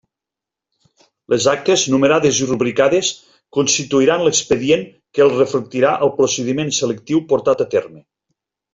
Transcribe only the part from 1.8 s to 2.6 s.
numerades i